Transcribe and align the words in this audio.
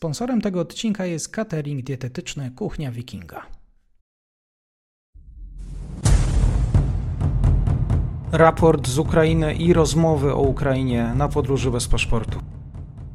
Sponsorem 0.00 0.40
tego 0.40 0.60
odcinka 0.60 1.06
jest 1.06 1.28
catering 1.28 1.82
dietetyczny 1.82 2.50
Kuchnia 2.50 2.92
Wikinga. 2.92 3.46
Raport 8.32 8.88
z 8.88 8.98
Ukrainy 8.98 9.54
i 9.54 9.72
rozmowy 9.72 10.34
o 10.34 10.40
Ukrainie 10.40 11.12
na 11.16 11.28
podróży 11.28 11.70
bez 11.70 11.88
paszportu. 11.88 12.38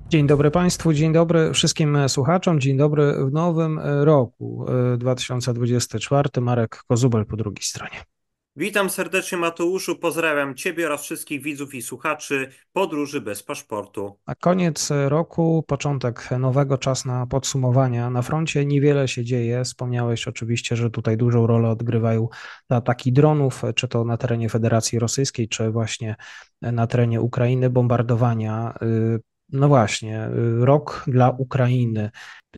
Dzień 0.09 0.27
dobry 0.27 0.52
Państwu, 0.52 0.93
dzień 0.93 1.13
dobry 1.13 1.54
wszystkim 1.54 2.09
słuchaczom, 2.09 2.59
dzień 2.59 2.77
dobry 2.77 3.25
w 3.25 3.31
nowym 3.31 3.79
roku 4.02 4.65
2024. 4.97 6.29
Marek 6.41 6.83
Kozubel 6.88 7.25
po 7.25 7.38
drugiej 7.38 7.63
stronie. 7.63 8.14
Witam 8.57 8.89
serdecznie 8.89 9.37
Mateuszu, 9.37 9.95
pozdrawiam 9.95 10.55
Ciebie 10.55 10.85
oraz 10.85 11.04
wszystkich 11.04 11.41
widzów 11.41 11.75
i 11.75 11.81
słuchaczy 11.81 12.49
podróży 12.73 13.21
bez 13.21 13.43
paszportu. 13.43 14.19
A 14.25 14.36
koniec 14.36 14.89
roku, 15.07 15.63
początek 15.68 16.29
nowego, 16.39 16.77
czas 16.77 17.05
na 17.05 17.27
podsumowania. 17.27 18.10
Na 18.10 18.21
froncie 18.21 18.65
niewiele 18.65 19.07
się 19.07 19.23
dzieje. 19.23 19.63
Wspomniałeś 19.63 20.27
oczywiście, 20.27 20.75
że 20.75 20.89
tutaj 20.89 21.18
dużą 21.18 21.47
rolę 21.47 21.69
odgrywają 21.69 22.27
ataki 22.69 23.13
dronów, 23.13 23.61
czy 23.75 23.87
to 23.87 24.04
na 24.04 24.18
terenie 24.18 24.49
Federacji 24.49 24.99
Rosyjskiej, 24.99 25.49
czy 25.49 25.71
właśnie 25.71 26.15
na 26.61 26.87
terenie 26.87 27.21
Ukrainy, 27.21 27.69
bombardowania 27.69 28.74
y, 28.82 29.19
no 29.55 29.68
właśnie, 29.68 30.29
rok 30.59 31.04
dla 31.07 31.29
Ukrainy. 31.29 32.09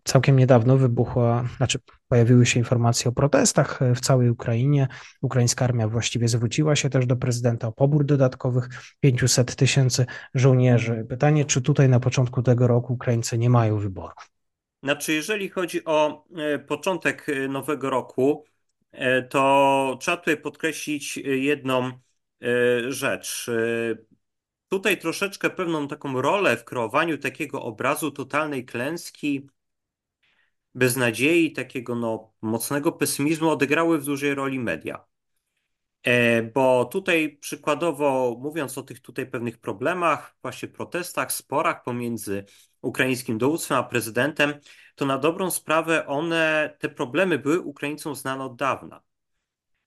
Całkiem 0.04 0.40
niedawno 0.40 0.78
wybuchła, 0.78 1.46
znaczy 1.58 1.80
pojawiły 2.08 2.46
się 2.46 2.60
informacje 2.60 3.10
o 3.10 3.12
protestach 3.12 3.80
w 3.96 4.00
całej 4.00 4.30
Ukrainie. 4.30 4.88
Ukraińska 5.22 5.66
armia 5.66 5.88
właściwie 5.88 6.28
zwróciła 6.28 6.76
się 6.76 6.90
też 6.90 7.06
do 7.06 7.16
prezydenta 7.16 7.68
o 7.68 7.72
pobór 7.72 8.06
dodatkowych 8.06 8.70
500 9.00 9.56
tysięcy 9.56 10.06
żołnierzy. 10.34 11.06
Pytanie, 11.10 11.46
czy 11.46 11.62
tutaj 11.62 11.90
na 11.90 12.00
początku 12.00 12.42
tego 12.42 12.68
roku 12.68 12.94
Ukraińcy 12.94 13.38
nie 13.38 13.50
mają 13.50 13.78
wyboru? 13.78 14.14
Znaczy, 14.84 15.14
jeżeli 15.14 15.50
chodzi 15.50 15.86
o 15.86 16.26
e, 16.36 16.60
początek 16.60 17.30
e, 17.30 17.48
nowego 17.48 17.90
roku, 17.90 18.46
e, 18.92 19.22
to 19.22 19.98
trzeba 20.02 20.18
tutaj 20.18 20.38
podkreślić 20.38 21.18
jedną 21.18 21.92
rzecz. 22.88 23.50
Tutaj 24.70 24.98
troszeczkę 24.98 25.50
pewną 25.50 25.88
taką 25.88 26.22
rolę 26.22 26.58
w 26.58 26.64
kreowaniu 26.64 27.18
takiego 27.18 27.62
obrazu 27.64 28.12
totalnej 28.12 28.66
klęski, 28.66 29.50
beznadziei, 30.76 31.52
takiego 31.54 31.96
no, 31.96 32.34
mocnego 32.42 32.92
pesymizmu 32.92 33.50
odegrały 33.50 34.00
w 34.00 34.06
dużej 34.06 34.36
roli 34.36 34.60
media. 34.60 35.06
E, 36.04 36.44
bo 36.44 36.86
tutaj 36.86 37.38
przykładowo, 37.38 38.38
mówiąc 38.40 38.78
o 38.78 38.84
tych 38.84 39.00
tutaj 39.00 39.26
pewnych 39.32 39.58
problemach, 39.58 40.36
właśnie 40.42 40.68
protestach, 40.68 41.32
sporach 41.32 41.84
pomiędzy 41.84 42.46
ukraińskim 42.82 43.38
dowództwem 43.38 43.78
a 43.78 43.84
prezydentem, 43.84 44.54
to 44.96 45.06
na 45.06 45.18
dobrą 45.18 45.52
sprawę 45.52 46.08
one, 46.08 46.76
te 46.80 46.90
problemy 46.90 47.40
były 47.40 47.60
Ukraińcom 47.60 48.16
znane 48.16 48.44
od 48.46 48.56
dawna. 48.56 49.02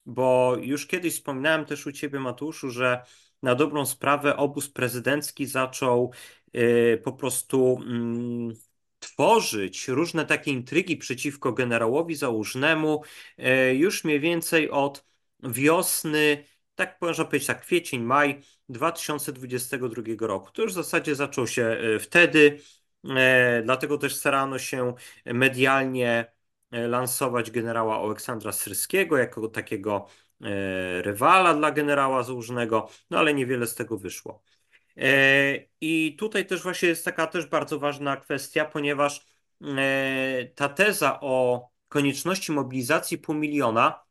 Bo 0.07 0.57
już 0.61 0.87
kiedyś 0.87 1.15
wspominałem 1.15 1.65
też 1.65 1.87
u 1.87 1.93
ciebie, 1.93 2.21
Matuszu, 2.21 2.71
że 2.71 3.03
na 3.43 3.55
dobrą 3.55 3.87
sprawę 3.87 4.37
obóz 4.37 4.69
prezydencki 4.69 5.47
zaczął 5.47 6.13
y, 6.57 7.01
po 7.05 7.13
prostu 7.13 7.81
mm, 7.87 8.55
tworzyć 8.99 9.89
różne 9.89 10.27
takie 10.27 10.51
intrygi 10.51 10.97
przeciwko 10.97 11.53
generałowi 11.53 12.15
Załużnemu 12.15 13.03
y, 13.39 13.75
już 13.75 14.05
mniej 14.05 14.21
więcej 14.21 14.71
od 14.71 15.07
wiosny, 15.43 16.45
tak 16.75 16.99
można 17.01 17.25
powiedzieć, 17.25 17.47
tak 17.47 17.63
kwiecień, 17.63 18.03
maj 18.03 18.41
2022 18.69 20.03
roku. 20.21 20.51
To 20.51 20.63
już 20.63 20.73
w 20.73 20.75
zasadzie 20.75 21.15
zaczął 21.15 21.47
się 21.47 21.63
y, 21.97 21.99
wtedy, 21.99 22.61
dlatego 23.65 23.99
też 23.99 24.17
starano 24.17 24.59
się 24.59 24.95
medialnie 25.25 26.33
lansować 26.71 27.51
generała 27.51 28.03
Aleksandra 28.05 28.53
Syrskiego 28.53 29.17
jako 29.17 29.49
takiego 29.49 30.07
E, 30.45 31.03
rywala 31.03 31.55
dla 31.55 31.71
generała 31.71 32.23
Załużnego, 32.23 32.89
no 33.11 33.19
ale 33.19 33.35
niewiele 33.35 33.67
z 33.67 33.75
tego 33.75 33.99
wyszło. 33.99 34.43
E, 34.97 35.55
I 35.81 36.17
tutaj 36.19 36.47
też 36.47 36.63
właśnie 36.63 36.89
jest 36.89 37.05
taka 37.05 37.27
też 37.27 37.47
bardzo 37.47 37.79
ważna 37.79 38.17
kwestia, 38.17 38.65
ponieważ 38.65 39.27
e, 39.63 40.45
ta 40.55 40.69
teza 40.69 41.19
o 41.21 41.69
konieczności 41.89 42.53
mobilizacji 42.53 43.19
pół 43.19 43.35
miliona 43.35 44.03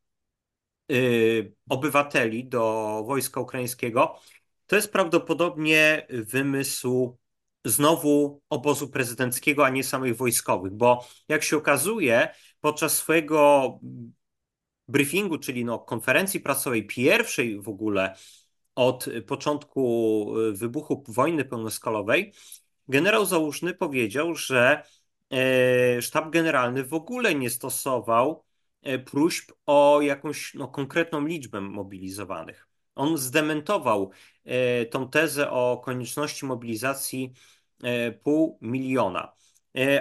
obywateli 1.70 2.46
do 2.46 3.04
wojska 3.08 3.40
ukraińskiego 3.40 4.20
to 4.68 4.76
jest 4.76 4.92
prawdopodobnie 4.92 6.08
wymysł 6.10 7.18
znowu 7.66 8.42
obozu 8.50 8.90
prezydenckiego, 8.90 9.66
a 9.66 9.70
nie 9.70 9.84
samych 9.84 10.18
wojskowych, 10.18 10.74
bo 10.74 11.08
jak 11.28 11.44
się 11.44 11.58
okazuje, 11.58 12.30
podczas 12.62 12.98
swojego 12.98 13.80
briefingu, 14.88 15.38
czyli 15.38 15.66
no, 15.66 15.80
konferencji 15.80 16.40
prasowej, 16.40 16.88
pierwszej 16.88 17.62
w 17.62 17.70
ogóle 17.70 18.16
od 18.76 19.06
początku 19.28 20.34
y, 20.40 20.54
wybuchu 20.54 21.04
wojny 21.08 21.46
pełnoskalowej, 21.46 22.34
generał 22.88 23.26
Załużny 23.26 23.74
powiedział, 23.74 24.36
że 24.36 24.84
e, 25.32 26.02
sztab 26.02 26.30
generalny 26.30 26.84
w 26.84 26.94
ogóle 26.94 27.36
nie 27.36 27.50
stosował 27.50 28.44
e, 28.82 29.00
próśb 29.00 29.52
o 29.66 30.00
jakąś 30.02 30.54
no, 30.54 30.68
konkretną 30.68 31.26
liczbę 31.26 31.62
mobilizowanych. 31.62 32.68
On 32.96 33.18
zdementował 33.18 34.12
e, 34.46 34.86
tą 34.86 35.10
tezę 35.10 35.52
o 35.52 35.82
konieczności 35.86 36.46
mobilizacji 36.46 37.34
pół 38.24 38.58
miliona. 38.62 39.32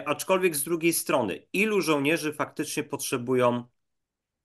Aczkolwiek 0.07 0.57
z 0.57 0.65
drugiej 0.65 0.93
strony, 0.93 1.47
ilu 1.53 1.81
żołnierzy 1.81 2.33
faktycznie 2.33 2.85
potrzebują 2.85 3.65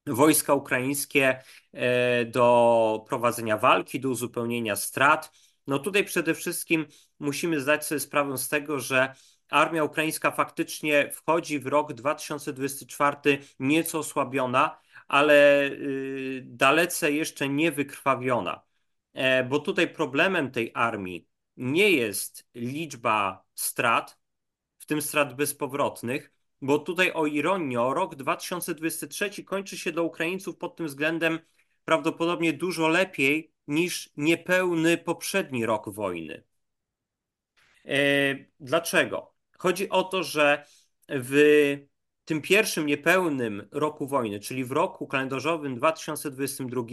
wojska 0.07 0.53
ukraińskie 0.53 1.43
e, 1.73 2.25
do 2.25 3.05
prowadzenia 3.07 3.57
walki, 3.57 3.99
do 3.99 4.09
uzupełnienia 4.09 4.75
strat. 4.75 5.31
No 5.67 5.79
tutaj 5.79 6.03
przede 6.03 6.33
wszystkim 6.33 6.85
musimy 7.19 7.59
zdać 7.59 7.85
sobie 7.85 7.99
sprawę 7.99 8.37
z 8.37 8.49
tego, 8.49 8.79
że 8.79 9.13
armia 9.49 9.83
ukraińska 9.83 10.31
faktycznie 10.31 11.11
wchodzi 11.11 11.59
w 11.59 11.67
rok 11.67 11.93
2024 11.93 13.17
nieco 13.59 13.99
osłabiona, 13.99 14.79
ale 15.07 15.65
y, 15.71 16.43
dalece 16.45 17.11
jeszcze 17.11 17.49
nie 17.49 17.71
wykrwawiona. 17.71 18.63
E, 19.13 19.43
bo 19.43 19.59
tutaj 19.59 19.87
problemem 19.87 20.51
tej 20.51 20.71
armii 20.73 21.27
nie 21.57 21.91
jest 21.91 22.49
liczba 22.55 23.45
strat, 23.55 24.22
w 24.83 24.85
tym 24.85 25.01
strat 25.01 25.35
bezpowrotnych, 25.35 26.31
bo 26.61 26.79
tutaj 26.79 27.11
o 27.13 27.25
ironię, 27.25 27.77
rok 27.77 28.15
2023 28.15 29.43
kończy 29.43 29.77
się 29.77 29.91
dla 29.91 30.01
Ukraińców 30.01 30.57
pod 30.57 30.75
tym 30.75 30.87
względem 30.87 31.39
prawdopodobnie 31.85 32.53
dużo 32.53 32.87
lepiej 32.87 33.53
niż 33.67 34.09
niepełny 34.17 34.97
poprzedni 34.97 35.65
rok 35.65 35.89
wojny. 35.89 36.43
E, 37.85 37.97
dlaczego? 38.59 39.33
Chodzi 39.57 39.89
o 39.89 40.03
to, 40.03 40.23
że 40.23 40.65
w 41.09 41.33
tym 42.25 42.41
pierwszym 42.41 42.85
niepełnym 42.85 43.67
roku 43.71 44.07
wojny, 44.07 44.39
czyli 44.39 44.65
w 44.65 44.71
roku 44.71 45.07
kalendarzowym 45.07 45.75
2022, 45.75 46.83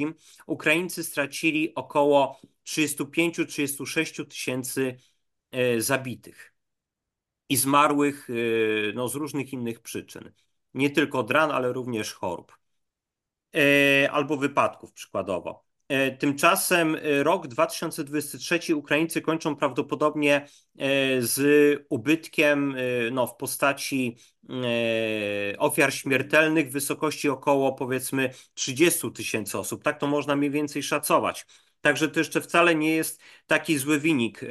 Ukraińcy 0.46 1.04
stracili 1.04 1.74
około 1.74 2.40
35-36 2.64 4.26
tysięcy 4.26 4.96
e, 5.50 5.80
zabitych 5.80 6.59
i 7.50 7.56
zmarłych 7.56 8.30
y, 8.30 8.92
no, 8.94 9.08
z 9.08 9.14
różnych 9.14 9.52
innych 9.52 9.80
przyczyn. 9.80 10.32
Nie 10.74 10.90
tylko 10.90 11.18
od 11.18 11.30
ran, 11.30 11.50
ale 11.50 11.72
również 11.72 12.12
chorób. 12.12 12.60
E, 13.54 14.10
albo 14.10 14.36
wypadków 14.36 14.92
przykładowo. 14.92 15.64
E, 15.88 16.10
tymczasem 16.10 16.96
e, 16.96 17.22
rok 17.22 17.46
2023 17.46 18.76
Ukraińcy 18.76 19.20
kończą 19.22 19.56
prawdopodobnie 19.56 20.46
z 21.18 21.40
ubytkiem 21.88 22.76
no, 23.12 23.26
w 23.26 23.36
postaci 23.36 24.16
ofiar 25.58 25.94
śmiertelnych 25.94 26.68
w 26.68 26.72
wysokości 26.72 27.28
około 27.28 27.72
powiedzmy 27.72 28.30
30 28.54 29.12
tysięcy 29.12 29.58
osób. 29.58 29.82
Tak 29.82 29.98
to 29.98 30.06
można 30.06 30.36
mniej 30.36 30.50
więcej 30.50 30.82
szacować. 30.82 31.46
Także 31.80 32.08
to 32.08 32.20
jeszcze 32.20 32.40
wcale 32.40 32.74
nie 32.74 32.94
jest 32.96 33.20
taki 33.46 33.78
zły 33.78 34.00
wynik. 34.00 34.42
E, 34.42 34.46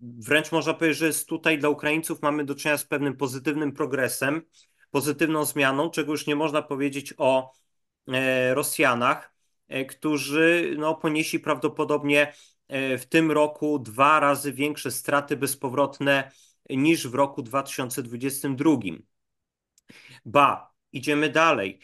wręcz 0.00 0.52
można 0.52 0.74
powiedzieć, 0.74 0.98
że 0.98 1.06
jest 1.06 1.28
tutaj 1.28 1.58
dla 1.58 1.68
Ukraińców 1.68 2.22
mamy 2.22 2.44
do 2.44 2.54
czynienia 2.54 2.78
z 2.78 2.84
pewnym 2.84 3.16
pozytywnym 3.16 3.72
progresem, 3.72 4.42
pozytywną 4.90 5.44
zmianą, 5.44 5.90
czego 5.90 6.12
już 6.12 6.26
nie 6.26 6.36
można 6.36 6.62
powiedzieć 6.62 7.14
o 7.18 7.52
e, 8.08 8.54
Rosjanach, 8.54 9.34
e, 9.68 9.84
którzy 9.84 10.74
no, 10.78 10.94
ponieśli 10.94 11.40
prawdopodobnie 11.40 12.32
w 12.98 13.04
tym 13.08 13.32
roku 13.32 13.78
dwa 13.78 14.20
razy 14.20 14.52
większe 14.52 14.90
straty 14.90 15.36
bezpowrotne 15.36 16.30
niż 16.70 17.08
w 17.08 17.14
roku 17.14 17.42
2022. 17.42 18.70
Ba, 20.24 20.72
idziemy 20.92 21.30
dalej. 21.30 21.78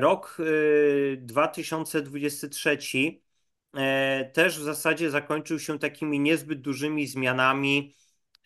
Rok 0.00 0.36
2023 1.18 2.70
E, 2.70 3.29
też 4.32 4.58
w 4.58 4.62
zasadzie 4.62 5.10
zakończył 5.10 5.58
się 5.58 5.78
takimi 5.78 6.20
niezbyt 6.20 6.60
dużymi 6.60 7.06
zmianami, 7.06 7.94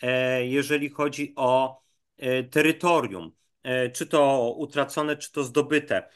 e, 0.02 0.46
jeżeli 0.46 0.90
chodzi 0.90 1.32
o 1.36 1.82
e, 2.16 2.44
terytorium, 2.44 3.32
czy 3.92 4.06
to 4.06 4.54
utracone, 4.58 5.16
czy 5.16 5.32
to 5.32 5.44
zdobyte. 5.44 6.08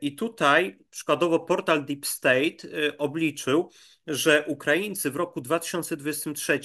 I 0.00 0.16
tutaj 0.16 0.78
przykładowo 0.90 1.40
portal 1.40 1.84
Deep 1.84 2.06
State 2.06 2.68
obliczył, 2.98 3.70
że 4.06 4.44
Ukraińcy 4.46 5.10
w 5.10 5.16
roku 5.16 5.40
2023 5.40 6.60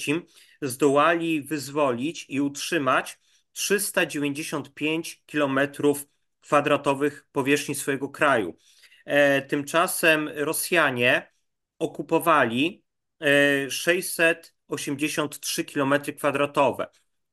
zdołali 0.61 1.41
wyzwolić 1.41 2.25
i 2.29 2.41
utrzymać 2.41 3.19
395 3.53 5.23
kilometrów 5.25 6.05
kwadratowych 6.41 7.27
powierzchni 7.31 7.75
swojego 7.75 8.09
kraju. 8.09 8.57
E, 9.05 9.41
tymczasem 9.41 10.29
Rosjanie 10.35 11.32
okupowali 11.83 12.83
683 13.69 15.61
e, 15.61 15.65
km 15.65 15.93
kwadratowe. 16.17 16.87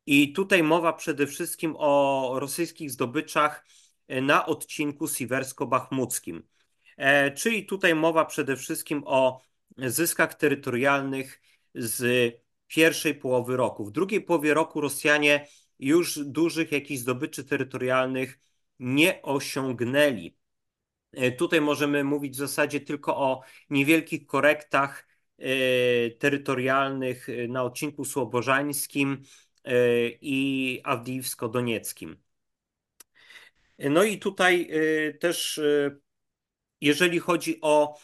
I 0.06 0.32
tutaj 0.32 0.62
mowa 0.62 0.92
przede 0.92 1.26
wszystkim 1.26 1.74
o 1.78 2.32
rosyjskich 2.40 2.90
zdobyczach 2.90 3.66
e, 4.08 4.20
na 4.20 4.46
odcinku 4.46 5.08
siwersko-bachmuckim. 5.08 6.42
Czyli 7.36 7.66
tutaj 7.66 7.94
mowa 7.94 8.24
przede 8.24 8.56
wszystkim 8.56 9.02
o 9.06 9.42
zyskach 9.78 10.34
terytorialnych 10.34 11.40
z 11.74 12.32
pierwszej 12.66 13.14
połowy 13.14 13.56
roku. 13.56 13.84
W 13.84 13.92
drugiej 13.92 14.20
połowie 14.20 14.54
roku 14.54 14.80
Rosjanie 14.80 15.46
już 15.78 16.18
dużych 16.18 16.72
jakichś 16.72 17.00
zdobyczy 17.00 17.44
terytorialnych 17.44 18.38
nie 18.78 19.22
osiągnęli. 19.22 20.39
E, 21.12 21.32
tutaj 21.32 21.60
możemy 21.60 22.04
mówić 22.04 22.34
w 22.34 22.38
zasadzie 22.38 22.80
tylko 22.80 23.16
o 23.16 23.42
niewielkich 23.70 24.26
korektach 24.26 25.08
e, 25.38 25.44
terytorialnych 26.10 27.28
e, 27.28 27.48
na 27.48 27.62
odcinku 27.62 28.04
słobożańskim 28.04 29.22
i 30.20 30.80
awdijiwsko-donieckim. 30.84 32.16
No 33.78 34.02
i 34.04 34.18
tutaj 34.18 34.70
też, 35.20 35.60
jeżeli 36.80 37.18
chodzi 37.18 37.58
o 37.60 37.98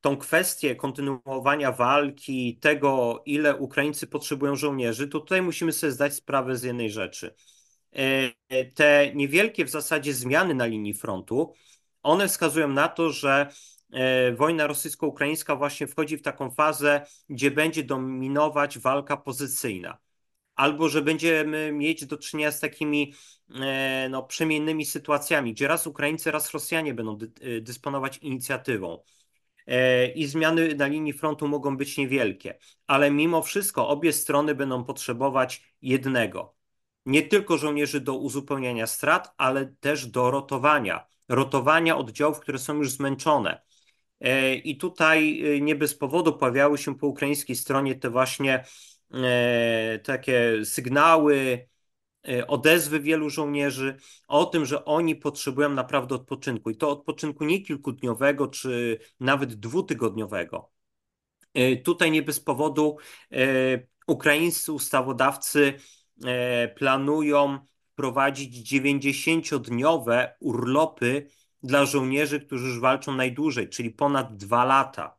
tą 0.00 0.16
kwestię 0.16 0.76
kontynuowania 0.76 1.72
walki, 1.72 2.58
tego, 2.58 3.22
ile 3.26 3.56
Ukraińcy 3.56 4.06
potrzebują 4.06 4.56
żołnierzy, 4.56 5.08
to 5.08 5.20
tutaj 5.20 5.42
musimy 5.42 5.72
sobie 5.72 5.92
zdać 5.92 6.14
sprawę 6.14 6.56
z 6.56 6.62
jednej 6.62 6.90
rzeczy. 6.90 7.34
Te 8.74 9.14
niewielkie 9.14 9.64
w 9.64 9.70
zasadzie 9.70 10.14
zmiany 10.14 10.54
na 10.54 10.66
linii 10.66 10.94
frontu 10.94 11.54
one 12.02 12.28
wskazują 12.28 12.68
na 12.68 12.88
to, 12.88 13.10
że 13.10 13.48
e, 13.92 14.32
wojna 14.32 14.66
rosyjsko-ukraińska 14.66 15.56
właśnie 15.56 15.86
wchodzi 15.86 16.16
w 16.16 16.22
taką 16.22 16.50
fazę, 16.50 17.06
gdzie 17.28 17.50
będzie 17.50 17.82
dominować 17.84 18.78
walka 18.78 19.16
pozycyjna. 19.16 19.98
Albo 20.54 20.88
że 20.88 21.02
będziemy 21.02 21.72
mieć 21.72 22.06
do 22.06 22.18
czynienia 22.18 22.52
z 22.52 22.60
takimi 22.60 23.14
e, 23.54 24.08
no, 24.10 24.22
przemiennymi 24.22 24.86
sytuacjami, 24.86 25.52
gdzie 25.54 25.68
raz 25.68 25.86
Ukraińcy, 25.86 26.30
raz 26.30 26.52
Rosjanie 26.52 26.94
będą 26.94 27.16
dy 27.16 27.32
e, 27.40 27.60
dysponować 27.60 28.18
inicjatywą. 28.18 29.02
I 30.14 30.26
zmiany 30.26 30.74
na 30.74 30.86
linii 30.86 31.12
frontu 31.12 31.48
mogą 31.48 31.76
być 31.76 31.98
niewielkie, 31.98 32.58
ale 32.86 33.10
mimo 33.10 33.42
wszystko 33.42 33.88
obie 33.88 34.12
strony 34.12 34.54
będą 34.54 34.84
potrzebować 34.84 35.76
jednego. 35.82 36.54
Nie 37.06 37.22
tylko 37.22 37.58
żołnierzy 37.58 38.00
do 38.00 38.14
uzupełniania 38.14 38.86
strat, 38.86 39.34
ale 39.36 39.66
też 39.66 40.06
do 40.06 40.30
rotowania 40.30 41.06
rotowania 41.28 41.96
oddziałów, 41.96 42.40
które 42.40 42.58
są 42.58 42.74
już 42.74 42.90
zmęczone. 42.90 43.60
E, 44.22 44.54
I 44.54 44.76
tutaj 44.76 45.42
e, 45.56 45.60
nie 45.60 45.74
bez 45.74 45.94
powodu 45.94 46.32
pojawiały 46.38 46.78
się 46.78 46.98
po 46.98 47.06
ukraińskiej 47.06 47.56
stronie 47.56 47.94
te 47.94 48.10
właśnie 48.10 48.64
e, 49.14 49.98
takie 49.98 50.64
sygnały, 50.64 51.68
odezwy 52.48 53.00
wielu 53.00 53.30
żołnierzy 53.30 53.96
o 54.28 54.44
tym, 54.44 54.66
że 54.66 54.84
oni 54.84 55.16
potrzebują 55.16 55.68
naprawdę 55.68 56.14
odpoczynku. 56.14 56.70
I 56.70 56.76
to 56.76 56.90
odpoczynku 56.90 57.44
nie 57.44 57.62
kilkudniowego, 57.62 58.48
czy 58.48 58.98
nawet 59.20 59.54
dwutygodniowego. 59.54 60.70
Tutaj 61.84 62.10
nie 62.10 62.22
bez 62.22 62.40
powodu 62.40 62.96
ukraińscy 64.06 64.72
ustawodawcy 64.72 65.74
planują 66.76 67.58
wprowadzić 67.92 68.72
90-dniowe 68.72 70.28
urlopy 70.40 71.26
dla 71.62 71.84
żołnierzy, 71.84 72.40
którzy 72.40 72.66
już 72.66 72.80
walczą 72.80 73.12
najdłużej, 73.12 73.68
czyli 73.68 73.90
ponad 73.90 74.36
dwa 74.36 74.64
lata. 74.64 75.16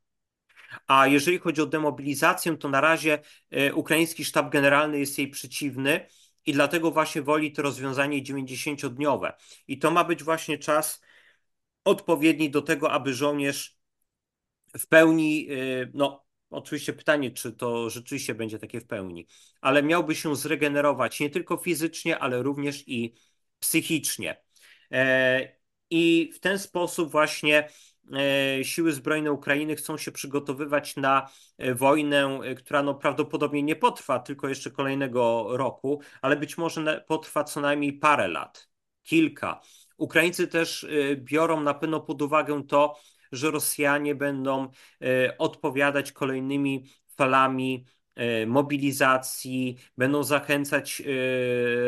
A 0.88 1.08
jeżeli 1.08 1.40
chodzi 1.40 1.62
o 1.62 1.66
demobilizację, 1.66 2.58
to 2.58 2.70
na 2.70 2.82
razie 2.82 3.20
e, 3.52 3.74
ukraiński 3.74 4.26
sztab 4.26 4.50
generalny 4.50 5.00
jest 5.00 5.18
jej 5.18 5.28
przeciwny 5.28 6.08
i 6.46 6.54
dlatego 6.54 6.92
właśnie 6.92 7.22
woli 7.22 7.52
to 7.52 7.62
rozwiązanie 7.62 8.24
90-dniowe. 8.24 9.34
I 9.68 9.80
to 9.80 9.92
ma 9.92 10.04
być 10.04 10.24
właśnie 10.24 10.58
czas 10.58 11.02
odpowiedni 11.84 12.50
do 12.50 12.62
tego, 12.62 12.92
aby 12.92 13.14
żołnierz 13.14 13.78
w 14.78 14.88
pełni 14.88 15.48
e, 15.52 15.56
no, 15.94 16.23
Oczywiście 16.54 16.94
pytanie, 16.94 17.32
czy 17.32 17.54
to 17.54 17.90
rzeczywiście 17.90 18.36
będzie 18.36 18.60
takie 18.60 18.80
w 18.80 18.86
pełni, 18.88 19.28
ale 19.62 19.84
miałby 19.84 20.16
się 20.16 20.36
zregenerować 20.36 21.20
nie 21.20 21.30
tylko 21.30 21.58
fizycznie, 21.58 22.20
ale 22.20 22.44
również 22.44 22.84
i 22.88 23.14
psychicznie. 23.60 24.44
E, 24.92 25.50
I 25.90 26.32
w 26.36 26.40
ten 26.40 26.60
sposób 26.60 27.12
właśnie 27.12 27.70
e, 28.14 28.64
siły 28.64 28.92
zbrojne 28.92 29.32
Ukrainy 29.32 29.76
chcą 29.76 29.98
się 29.98 30.12
przygotowywać 30.12 30.96
na 30.96 31.30
e, 31.58 31.76
wojnę, 31.76 32.40
która 32.58 32.84
no 32.84 32.96
prawdopodobnie 32.96 33.64
nie 33.64 33.76
potrwa 33.76 34.20
tylko 34.20 34.48
jeszcze 34.48 34.72
kolejnego 34.72 35.48
roku, 35.58 36.02
ale 36.22 36.36
być 36.36 36.58
może 36.58 37.04
potrwa 37.08 37.44
co 37.44 37.62
najmniej 37.62 37.94
parę 37.94 38.28
lat, 38.28 38.70
kilka. 39.04 39.62
Ukraińcy 39.98 40.48
też 40.48 40.88
biorą 41.16 41.62
na 41.62 41.74
pewno 41.74 42.00
pod 42.00 42.22
uwagę 42.22 42.64
to, 42.68 43.00
że 43.34 43.52
Rosjanie 43.52 44.16
będą 44.16 44.68
e, 45.02 45.38
odpowiadać 45.38 46.12
kolejnymi 46.12 46.86
falami 47.08 47.86
e, 48.16 48.46
mobilizacji, 48.46 49.78
będą 49.98 50.24
zachęcać 50.24 51.02
e, 51.02 51.06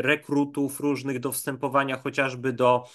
rekrutów 0.02 0.80
różnych 0.80 1.20
do 1.20 1.32
wstępowania 1.32 1.98
chociażby 1.98 2.54
do 2.54 2.90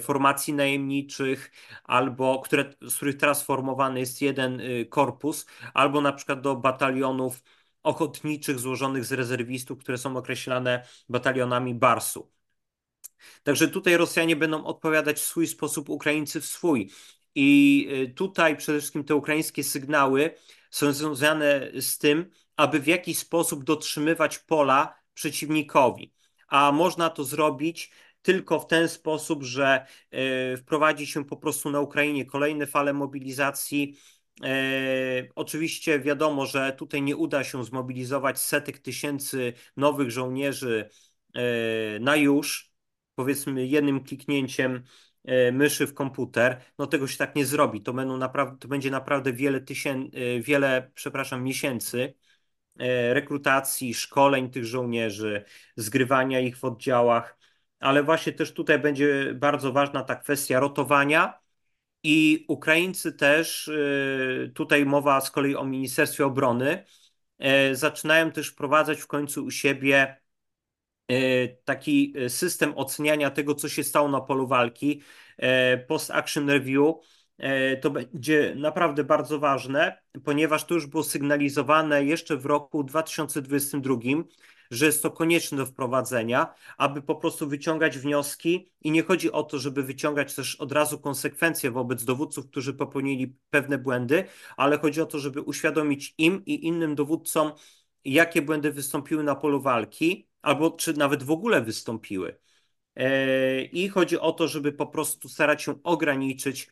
formacji 0.00 0.54
najemniczych, 0.54 1.50
albo 1.84 2.38
które, 2.38 2.74
z 2.82 2.96
których 2.96 3.16
teraz 3.16 3.42
formowany 3.44 4.00
jest 4.00 4.22
jeden 4.22 4.62
korpus, 4.90 5.46
albo 5.74 6.00
na 6.00 6.12
przykład 6.12 6.40
do 6.40 6.56
batalionów 6.56 7.42
ochotniczych 7.82 8.58
złożonych 8.58 9.04
z 9.04 9.12
rezerwistów, 9.12 9.78
które 9.78 9.98
są 9.98 10.16
określane 10.16 10.84
batalionami 11.08 11.74
Barsu. 11.74 12.30
Także 13.42 13.68
tutaj 13.68 13.96
Rosjanie 13.96 14.36
będą 14.36 14.64
odpowiadać 14.64 15.16
w 15.16 15.26
swój 15.26 15.46
sposób, 15.46 15.88
Ukraińcy 15.88 16.40
w 16.40 16.46
swój. 16.46 16.90
I 17.34 17.88
y, 18.10 18.14
tutaj 18.14 18.56
przede 18.56 18.78
wszystkim 18.78 19.04
te 19.04 19.14
ukraińskie 19.14 19.64
sygnały 19.64 20.34
są 20.70 20.92
związane 20.92 21.70
z 21.80 21.98
tym, 21.98 22.30
aby 22.56 22.80
w 22.80 22.86
jakiś 22.86 23.18
sposób 23.18 23.64
dotrzymywać 23.64 24.38
pola 24.38 24.98
przeciwnikowi. 25.14 26.12
A 26.48 26.72
można 26.72 27.10
to 27.10 27.24
zrobić 27.24 27.90
tylko 28.22 28.60
w 28.60 28.66
ten 28.66 28.88
sposób, 28.88 29.42
że 29.42 29.86
y, 30.54 30.56
wprowadzi 30.56 31.06
się 31.06 31.24
po 31.24 31.36
prostu 31.36 31.70
na 31.70 31.80
Ukrainie 31.80 32.24
kolejne 32.24 32.66
fale 32.66 32.92
mobilizacji. 32.92 33.98
Y, 34.44 35.30
oczywiście 35.34 36.00
wiadomo, 36.00 36.46
że 36.46 36.72
tutaj 36.72 37.02
nie 37.02 37.16
uda 37.16 37.44
się 37.44 37.64
zmobilizować 37.64 38.38
setek 38.38 38.78
tysięcy 38.78 39.52
nowych 39.76 40.10
żołnierzy 40.10 40.88
na 42.00 42.16
już, 42.16 42.72
powiedzmy 43.14 43.66
jednym 43.66 44.04
kliknięciem 44.04 44.84
myszy 45.52 45.86
w 45.86 45.94
komputer, 45.94 46.60
no 46.78 46.86
tego 46.86 47.06
się 47.06 47.18
tak 47.18 47.36
nie 47.36 47.46
zrobi. 47.46 47.82
To, 47.82 47.92
będą 47.92 48.16
naprawdę, 48.16 48.58
to 48.58 48.68
będzie 48.68 48.90
naprawdę 48.90 49.32
wiele 49.32 49.60
tysięcy, 49.60 50.18
e, 50.18 50.40
wiele, 50.40 50.90
przepraszam, 50.94 51.42
miesięcy 51.42 52.14
e, 52.78 53.14
rekrutacji, 53.14 53.94
szkoleń 53.94 54.50
tych 54.50 54.64
żołnierzy, 54.64 55.44
zgrywania 55.76 56.40
ich 56.40 56.58
w 56.58 56.64
oddziałach, 56.64 57.38
ale 57.80 58.02
właśnie 58.02 58.32
też 58.32 58.52
tutaj 58.52 58.78
będzie 58.78 59.34
bardzo 59.34 59.72
ważna 59.72 60.02
ta 60.04 60.16
kwestia 60.16 60.60
rotowania 60.60 61.40
i 62.02 62.44
Ukraińcy 62.48 63.12
też, 63.12 63.70
tutaj 64.54 64.86
mowa 64.86 65.20
z 65.20 65.30
kolei 65.30 65.56
o 65.56 65.64
Ministerstwie 65.64 66.26
Obrony, 66.26 66.84
zaczynają 67.72 68.32
też 68.32 68.48
wprowadzać 68.48 69.00
w 69.00 69.06
końcu 69.06 69.44
u 69.44 69.50
siebie 69.50 70.16
E, 70.16 70.23
taki 71.64 72.14
e, 72.16 72.30
system 72.30 72.72
oceniania 72.76 73.30
tego, 73.30 73.54
co 73.54 73.68
się 73.68 73.84
stało 73.84 74.08
na 74.08 74.20
polu 74.20 74.46
walki, 74.46 75.02
e, 75.38 75.78
post-action 75.78 76.50
review, 76.50 76.94
to 77.80 77.90
będzie 77.90 78.54
naprawdę 78.56 79.04
bardzo 79.04 79.38
ważne, 79.38 79.98
ponieważ 80.24 80.64
to 80.64 80.74
już 80.74 80.86
było 80.86 81.02
sygnalizowane 81.02 82.04
jeszcze 82.04 82.36
w 82.36 82.46
roku 82.46 82.84
2022, 82.84 83.96
że 84.70 84.86
jest 84.86 85.02
to 85.02 85.10
konieczne 85.10 85.58
do 85.58 85.66
wprowadzenia, 85.66 86.54
aby 86.78 87.02
po 87.02 87.14
prostu 87.14 87.48
wyciągać 87.48 87.98
wnioski 87.98 88.72
i 88.80 88.90
nie 88.90 89.02
chodzi 89.02 89.32
o 89.32 89.42
to, 89.42 89.58
żeby 89.58 89.82
wyciągać 89.82 90.34
też 90.34 90.56
od 90.56 90.72
razu 90.72 90.98
konsekwencje 90.98 91.70
wobec 91.70 92.04
dowódców, 92.04 92.46
którzy 92.50 92.74
popełnili 92.74 93.36
pewne 93.50 93.78
błędy, 93.78 94.24
ale 94.56 94.78
chodzi 94.78 95.00
o 95.00 95.06
to, 95.06 95.18
żeby 95.18 95.40
uświadomić 95.40 96.14
im 96.18 96.44
i 96.44 96.66
innym 96.66 96.94
dowódcom, 96.94 97.52
jakie 98.04 98.42
błędy 98.42 98.72
wystąpiły 98.72 99.24
na 99.24 99.34
polu 99.34 99.60
walki, 99.60 100.28
albo 100.44 100.70
czy 100.70 100.92
nawet 100.92 101.22
w 101.22 101.30
ogóle 101.30 101.62
wystąpiły. 101.62 102.38
I 103.72 103.88
chodzi 103.88 104.18
o 104.18 104.32
to, 104.32 104.48
żeby 104.48 104.72
po 104.72 104.86
prostu 104.86 105.28
starać 105.28 105.62
się 105.62 105.82
ograniczyć 105.82 106.68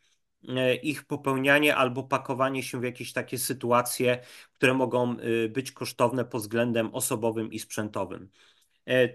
ich 0.83 1.05
popełnianie 1.05 1.77
albo 1.77 2.03
pakowanie 2.03 2.63
się 2.63 2.81
w 2.81 2.85
jakieś 2.85 3.13
takie 3.13 3.39
sytuacje, 3.39 4.19
które 4.55 4.75
mogą 4.75 5.17
być 5.51 5.73
kosztowne 5.73 6.25
pod 6.25 6.43
względem 6.43 6.95
osobowym 6.95 7.53
i 7.53 7.59
sprzętowym. 7.59 8.31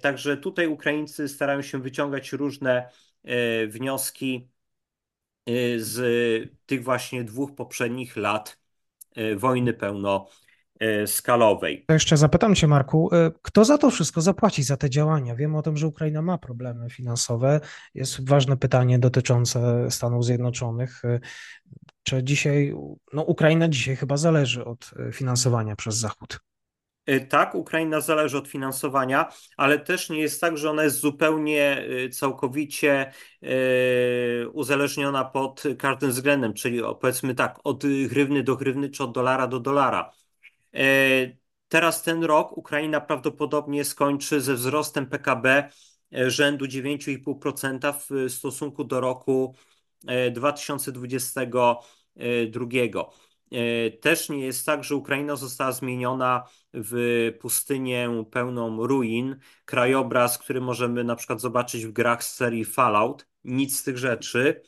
Także 0.01 0.37
tutaj 0.37 0.67
Ukraińcy 0.67 1.29
starają 1.29 1.61
się 1.61 1.81
wyciągać 1.81 2.31
różne 2.31 2.89
wnioski 3.67 4.49
z 5.77 6.49
tych 6.65 6.83
właśnie 6.83 7.23
dwóch 7.23 7.55
poprzednich 7.55 8.15
lat 8.15 8.59
wojny 9.35 9.73
pełnoskalowej. 10.79 11.85
To 11.87 11.93
jeszcze 11.93 12.17
zapytam 12.17 12.55
Cię, 12.55 12.67
Marku, 12.67 13.09
kto 13.41 13.65
za 13.65 13.77
to 13.77 13.89
wszystko 13.91 14.21
zapłaci, 14.21 14.63
za 14.63 14.77
te 14.77 14.89
działania? 14.89 15.35
Wiemy 15.35 15.57
o 15.57 15.61
tym, 15.61 15.77
że 15.77 15.87
Ukraina 15.87 16.21
ma 16.21 16.37
problemy 16.37 16.89
finansowe. 16.89 17.59
Jest 17.95 18.29
ważne 18.29 18.57
pytanie 18.57 18.99
dotyczące 18.99 19.91
Stanów 19.91 20.25
Zjednoczonych. 20.25 21.01
Czy 22.03 22.23
dzisiaj, 22.23 22.75
no 23.13 23.21
Ukraina 23.21 23.67
dzisiaj 23.67 23.95
chyba 23.95 24.17
zależy 24.17 24.65
od 24.65 24.91
finansowania 25.11 25.75
przez 25.75 25.95
Zachód? 25.95 26.39
Tak, 27.29 27.55
Ukraina 27.55 28.01
zależy 28.01 28.37
od 28.37 28.47
finansowania, 28.47 29.29
ale 29.57 29.79
też 29.79 30.09
nie 30.09 30.19
jest 30.19 30.41
tak, 30.41 30.57
że 30.57 30.69
ona 30.69 30.83
jest 30.83 30.99
zupełnie 30.99 31.83
całkowicie 32.11 33.11
uzależniona 34.53 35.25
pod 35.25 35.63
każdym 35.79 36.09
względem, 36.09 36.53
czyli 36.53 36.81
powiedzmy 37.01 37.35
tak, 37.35 37.59
od 37.63 37.83
grywny 38.07 38.43
do 38.43 38.55
grywny 38.55 38.89
czy 38.89 39.03
od 39.03 39.11
dolara 39.11 39.47
do 39.47 39.59
dolara. 39.59 40.11
Teraz 41.67 42.03
ten 42.03 42.23
rok 42.23 42.57
Ukraina 42.57 43.01
prawdopodobnie 43.01 43.85
skończy 43.85 44.41
ze 44.41 44.53
wzrostem 44.53 45.07
PKB 45.07 45.69
rzędu 46.11 46.65
9,5% 46.65 47.93
w 48.09 48.33
stosunku 48.33 48.83
do 48.83 48.99
roku 48.99 49.55
2022. 50.31 52.65
E, 53.51 53.91
też 53.91 54.29
nie 54.29 54.39
jest 54.39 54.65
tak, 54.65 54.83
że 54.83 54.95
Ukraina 54.95 55.35
została 55.35 55.71
zmieniona 55.71 56.43
w 56.73 57.31
pustynię 57.39 58.23
pełną 58.31 58.87
ruin, 58.87 59.39
krajobraz, 59.65 60.37
który 60.37 60.61
możemy 60.61 61.03
na 61.03 61.15
przykład 61.15 61.41
zobaczyć 61.41 61.85
w 61.85 61.91
grach 61.91 62.23
z 62.23 62.33
serii 62.33 62.65
Fallout. 62.65 63.27
Nic 63.43 63.79
z 63.79 63.83
tych 63.83 63.97
rzeczy. 63.97 64.61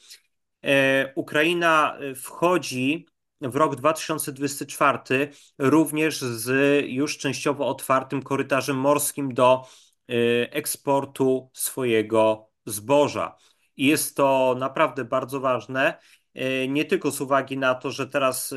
E, 0.64 1.14
Ukraina 1.16 1.98
wchodzi 2.16 3.08
w 3.42 3.56
rok 3.56 3.76
2024 3.76 5.32
również 5.58 6.22
z 6.22 6.86
już 6.88 7.18
częściowo 7.18 7.68
otwartym 7.68 8.24
korytarzem 8.24 8.78
morskim 8.78 9.34
do 9.34 9.62
e, 10.10 10.14
eksportu 10.54 11.50
swojego 11.54 12.50
zboża. 12.66 13.36
I 13.78 13.86
jest 13.86 14.18
to 14.18 14.56
naprawdę 14.60 15.06
bardzo 15.06 15.40
ważne. 15.40 16.00
E, 16.34 16.68
nie 16.68 16.86
tylko 16.86 17.12
z 17.12 17.22
uwagi 17.22 17.58
na 17.58 17.76
to, 17.76 17.92
że 17.92 18.08
teraz 18.08 18.52
e, 18.52 18.56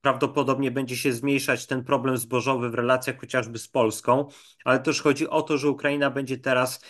prawdopodobnie 0.00 0.70
będzie 0.70 0.96
się 0.96 1.12
zmniejszać 1.12 1.66
ten 1.66 1.84
problem 1.84 2.16
zbożowy 2.16 2.70
w 2.70 2.74
relacjach 2.74 3.20
chociażby 3.20 3.58
z 3.58 3.68
Polską, 3.68 4.28
ale 4.64 4.78
też 4.78 5.02
chodzi 5.02 5.28
o 5.28 5.42
to, 5.42 5.58
że 5.58 5.70
Ukraina 5.70 6.10
będzie 6.10 6.38
teraz 6.38 6.84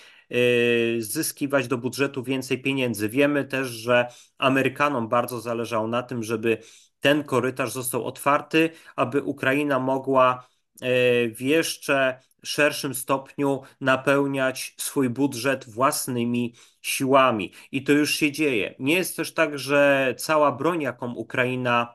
zyskiwać 0.98 1.68
do 1.68 1.78
budżetu 1.78 2.22
więcej 2.22 2.62
pieniędzy. 2.62 3.08
Wiemy 3.08 3.44
też, 3.44 3.68
że 3.68 4.06
Amerykanom 4.38 5.08
bardzo 5.08 5.40
zależało 5.40 5.88
na 5.88 6.02
tym, 6.02 6.22
żeby 6.22 6.58
ten 7.00 7.24
korytarz 7.24 7.72
został 7.72 8.04
otwarty, 8.04 8.70
aby 8.96 9.22
Ukraina 9.22 9.78
mogła 9.78 10.48
w 11.34 11.36
jeszcze 11.40 12.20
szerszym 12.44 12.94
stopniu 12.94 13.62
napełniać 13.80 14.74
swój 14.78 15.10
budżet 15.10 15.70
własnymi 15.70 16.54
siłami. 16.82 17.52
I 17.72 17.84
to 17.84 17.92
już 17.92 18.14
się 18.14 18.32
dzieje. 18.32 18.74
Nie 18.78 18.94
jest 18.94 19.16
też 19.16 19.34
tak, 19.34 19.58
że 19.58 20.14
cała 20.18 20.52
broń, 20.52 20.82
jaką 20.82 21.14
Ukraina 21.14 21.94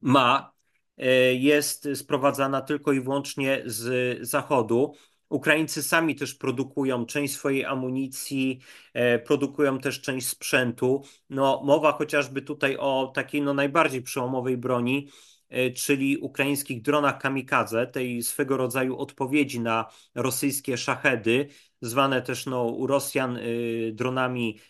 ma, 0.00 0.52
e, 0.98 1.34
jest 1.34 1.88
sprowadzana 1.94 2.60
tylko 2.60 2.92
i 2.92 3.00
wyłącznie 3.00 3.62
z 3.66 4.18
Zachodu. 4.28 4.94
Ukraińcy 5.32 5.82
sami 5.82 6.14
też 6.14 6.34
produkują 6.34 7.06
część 7.06 7.34
swojej 7.34 7.64
amunicji, 7.64 8.60
e, 8.94 9.18
produkują 9.18 9.78
też 9.78 10.00
część 10.00 10.28
sprzętu. 10.28 11.02
No, 11.30 11.62
mowa 11.64 11.92
chociażby 11.92 12.42
tutaj 12.42 12.76
o 12.76 13.12
takiej 13.14 13.42
no, 13.42 13.54
najbardziej 13.54 14.02
przełomowej 14.02 14.56
broni, 14.56 15.08
E, 15.52 15.70
czyli 15.70 16.16
ukraińskich 16.18 16.82
dronach 16.82 17.18
kamikadze, 17.18 17.86
tej 17.86 18.22
swego 18.22 18.56
rodzaju 18.56 18.98
odpowiedzi 18.98 19.60
na 19.60 19.86
rosyjskie 20.14 20.76
szachedy, 20.76 21.48
zwane 21.80 22.22
też 22.22 22.46
no, 22.46 22.64
u 22.64 22.86
Rosjan 22.86 23.36
y, 23.36 23.92
dronami 23.94 24.60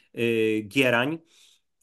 Gierań. 0.68 1.18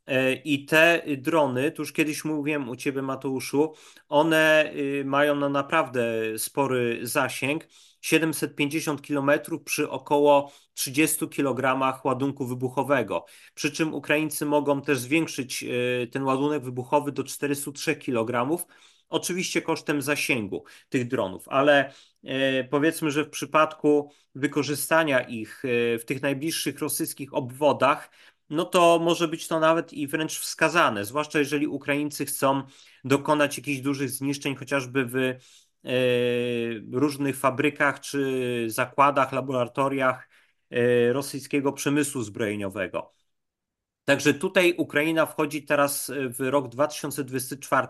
E, 0.08 0.34
I 0.34 0.66
te 0.66 1.02
drony, 1.18 1.72
tu 1.72 1.82
już 1.82 1.94
kiedyś 1.94 2.26
mówiłem 2.26 2.70
u 2.70 2.76
Ciebie, 2.76 3.02
Mateuszu, 3.02 3.74
one 4.10 4.72
y, 4.76 5.04
mają 5.06 5.36
no 5.36 5.50
naprawdę 5.50 6.04
spory 6.38 7.00
zasięg. 7.04 7.68
750 8.02 9.08
km 9.08 9.32
przy 9.66 9.90
około 9.90 10.52
30 10.74 11.30
kg 11.30 12.02
ładunku 12.04 12.46
wybuchowego. 12.46 13.26
Przy 13.54 13.72
czym 13.72 13.94
Ukraińcy 13.94 14.46
mogą 14.46 14.82
też 14.82 15.00
zwiększyć 15.00 15.66
ten 16.12 16.24
ładunek 16.24 16.64
wybuchowy 16.64 17.12
do 17.12 17.24
403 17.24 17.96
kg 17.96 18.58
Oczywiście 19.10 19.62
kosztem 19.62 20.02
zasięgu 20.02 20.64
tych 20.90 21.08
dronów, 21.08 21.48
ale 21.48 21.94
e, 22.24 22.64
powiedzmy, 22.64 23.12
że 23.12 23.24
w 23.24 23.30
przypadku 23.30 24.12
wykorzystania 24.36 25.22
ich 25.22 25.64
e, 25.66 26.00
w 26.00 26.06
tych 26.06 26.22
najbliższych 26.22 26.80
rosyjskich 26.80 27.34
obwodach, 27.34 28.10
no 28.50 28.66
to 28.66 29.00
może 29.00 29.28
być 29.28 29.48
to 29.48 29.60
nawet 29.60 29.94
i 29.94 30.08
wręcz 30.08 30.40
wskazane, 30.40 31.06
zwłaszcza 31.06 31.40
jeżeli 31.40 31.68
Ukraińcy 31.68 32.26
chcą 32.26 32.64
dokonać 33.04 33.58
jakichś 33.58 33.80
dużych 33.80 34.10
zniszczeń, 34.10 34.56
chociażby 34.56 35.06
w 35.06 35.16
różnych 36.92 37.38
fabrykach 37.38 38.00
czy 38.00 38.66
zakładach, 38.68 39.32
laboratoriach 39.32 40.30
rosyjskiego 41.12 41.74
przemysłu 41.74 42.22
zbrojeniowego. 42.22 43.14
Także 44.06 44.34
tutaj 44.34 44.74
Ukraina 44.78 45.26
wchodzi 45.26 45.64
teraz 45.64 46.12
w 46.30 46.40
rok 46.40 46.68
2024 46.68 47.88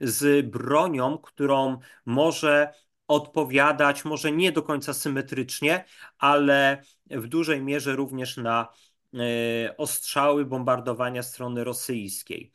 z 0.00 0.46
bronią, 0.46 1.18
którą 1.18 1.78
może 2.06 2.72
odpowiadać, 3.08 4.04
może 4.04 4.32
nie 4.32 4.52
do 4.52 4.62
końca 4.62 4.94
symetrycznie, 4.94 5.84
ale 6.18 6.82
w 7.10 7.26
dużej 7.26 7.62
mierze 7.62 7.96
również 7.96 8.36
na 8.36 8.68
e, 9.14 9.76
ostrzały 9.76 10.44
bombardowania 10.44 11.22
strony 11.22 11.64
rosyjskiej. 11.64 12.52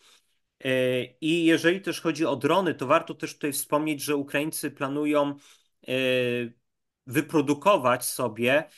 E, 0.66 1.04
I 1.22 1.46
jeżeli 1.46 1.82
też 1.82 2.02
chodzi 2.02 2.26
o 2.26 2.36
drony, 2.36 2.76
to 2.76 2.88
warto 2.88 3.14
też 3.14 3.34
tutaj 3.34 3.54
wspomnieć, 3.54 4.02
że 4.04 4.16
Ukraińcy 4.16 4.72
planują 4.72 5.36
e, 5.88 5.94
wyprodukować 7.08 8.06
sobie 8.06 8.70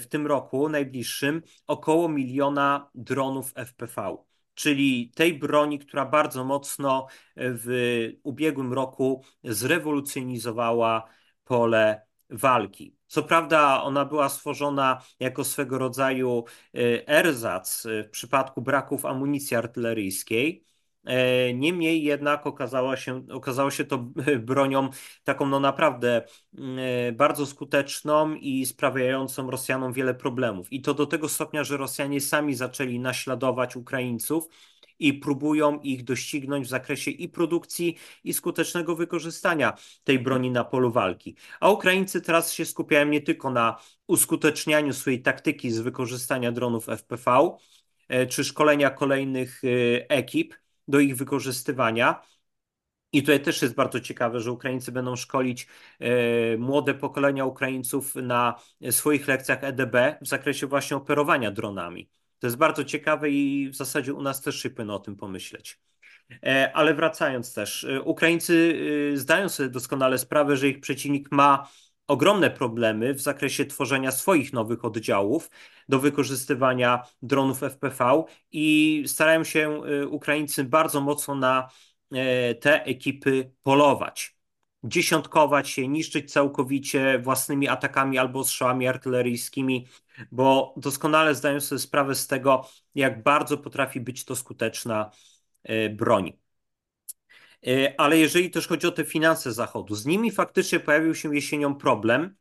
w 0.00 0.04
tym 0.10 0.26
roku 0.26 0.68
najbliższym 0.68 1.42
około 1.66 2.08
miliona 2.08 2.90
dronów 2.94 3.52
FPV 3.56 4.16
czyli 4.54 5.12
tej 5.14 5.38
broni, 5.38 5.78
która 5.78 6.06
bardzo 6.06 6.44
mocno 6.44 7.06
w 7.36 8.08
ubiegłym 8.22 8.72
roku 8.72 9.24
zrewolucjonizowała 9.44 11.08
pole 11.44 12.06
walki. 12.30 12.96
Co 13.06 13.22
prawda, 13.22 13.82
ona 13.82 14.04
była 14.04 14.28
stworzona 14.28 15.02
jako 15.20 15.44
swego 15.44 15.78
rodzaju 15.78 16.44
e, 16.74 17.08
erzac 17.08 17.86
w 18.06 18.10
przypadku 18.10 18.62
braków 18.62 19.06
amunicji 19.06 19.56
artyleryjskiej. 19.56 20.64
E, 21.04 21.54
niemniej 21.54 22.02
jednak 22.02 22.46
okazało 22.46 22.96
się, 22.96 23.26
okazało 23.30 23.70
się 23.70 23.84
to 23.84 23.98
bronią 24.40 24.90
taką 25.24 25.46
no 25.46 25.60
naprawdę 25.60 26.24
e, 26.58 27.12
bardzo 27.12 27.46
skuteczną 27.46 28.34
i 28.34 28.66
sprawiającą 28.66 29.50
Rosjanom 29.50 29.92
wiele 29.92 30.14
problemów. 30.14 30.72
I 30.72 30.82
to 30.82 30.94
do 30.94 31.06
tego 31.06 31.28
stopnia, 31.28 31.64
że 31.64 31.76
Rosjanie 31.76 32.20
sami 32.20 32.54
zaczęli 32.54 33.00
naśladować 33.00 33.76
Ukraińców 33.76 34.48
i 34.98 35.14
próbują 35.14 35.80
ich 35.80 36.04
doścignąć 36.04 36.66
w 36.66 36.70
zakresie 36.70 37.10
i 37.10 37.28
produkcji, 37.28 37.96
i 38.24 38.32
skutecznego 38.32 38.96
wykorzystania 38.96 39.72
tej 40.04 40.18
broni 40.18 40.50
na 40.50 40.64
polu 40.64 40.90
walki. 40.90 41.36
A 41.60 41.70
Ukraińcy 41.70 42.20
teraz 42.20 42.52
się 42.52 42.64
skupiają 42.64 43.06
nie 43.06 43.20
tylko 43.20 43.50
na 43.50 43.76
uskutecznianiu 44.06 44.92
swojej 44.92 45.22
taktyki 45.22 45.70
z 45.70 45.78
wykorzystania 45.80 46.52
dronów 46.52 46.88
FPV, 46.88 47.56
e, 48.08 48.26
czy 48.26 48.44
szkolenia 48.44 48.90
kolejnych 48.90 49.62
ekip, 50.08 50.61
do 50.88 51.00
ich 51.00 51.16
wykorzystywania. 51.16 52.22
I 53.12 53.22
tutaj 53.22 53.42
też 53.42 53.62
jest 53.62 53.74
bardzo 53.74 54.00
ciekawe, 54.00 54.40
że 54.40 54.52
Ukraińcy 54.52 54.92
będą 54.92 55.16
szkolić 55.16 55.66
e, 56.00 56.56
młode 56.56 56.94
pokolenia 56.94 57.44
Ukraińców 57.44 58.14
na 58.14 58.54
swoich 58.90 59.28
lekcjach 59.28 59.64
EDB 59.64 59.96
w 60.22 60.28
zakresie 60.28 60.66
właśnie 60.66 60.96
operowania 60.96 61.50
dronami. 61.50 62.10
To 62.38 62.46
jest 62.46 62.56
bardzo 62.56 62.84
ciekawe 62.84 63.30
i 63.30 63.68
w 63.68 63.76
zasadzie 63.76 64.14
u 64.14 64.22
nas 64.22 64.40
też 64.40 64.62
się 64.62 64.70
powinno 64.70 64.94
o 64.94 64.98
tym 64.98 65.16
pomyśleć. 65.16 65.80
E, 66.42 66.72
ale 66.74 66.94
wracając 66.94 67.54
też, 67.54 67.84
e, 67.84 68.02
Ukraińcy 68.02 68.80
zdają 69.14 69.48
sobie 69.48 69.68
doskonale 69.68 70.18
sprawę, 70.18 70.56
że 70.56 70.68
ich 70.68 70.80
przeciwnik 70.80 71.32
ma 71.32 71.68
ogromne 72.12 72.50
problemy 72.50 73.14
w 73.14 73.20
zakresie 73.20 73.66
tworzenia 73.66 74.10
swoich 74.10 74.52
nowych 74.52 74.84
oddziałów 74.84 75.50
do 75.88 75.98
wykorzystywania 75.98 77.02
dronów 77.22 77.62
FPV 77.62 78.24
i 78.52 79.04
starają 79.06 79.44
się 79.44 79.82
Ukraińcy 80.10 80.64
bardzo 80.64 81.00
mocno 81.00 81.34
na 81.34 81.68
te 82.60 82.84
ekipy 82.84 83.52
polować 83.62 84.36
dziesiątkować 84.84 85.68
się, 85.68 85.88
niszczyć 85.88 86.32
całkowicie 86.32 87.18
własnymi 87.18 87.68
atakami 87.68 88.18
albo 88.18 88.44
strzałami 88.44 88.88
artyleryjskimi, 88.88 89.86
bo 90.32 90.74
doskonale 90.76 91.34
zdają 91.34 91.60
sobie 91.60 91.78
sprawę 91.78 92.14
z 92.14 92.26
tego, 92.26 92.68
jak 92.94 93.22
bardzo 93.22 93.58
potrafi 93.58 94.00
być 94.00 94.24
to 94.24 94.36
skuteczna 94.36 95.10
e, 95.64 95.88
broń. 95.88 96.41
E, 97.66 98.00
ale 98.00 98.18
jeżeli 98.18 98.50
też 98.50 98.66
chodzi 98.66 98.86
o 98.86 98.90
te 98.90 99.04
finanse 99.04 99.52
Zachodu, 99.52 99.94
z 99.94 100.06
nimi 100.06 100.30
faktycznie 100.30 100.80
pojawił 100.80 101.14
się 101.14 101.34
jesienią 101.34 101.74
problem, 101.74 102.36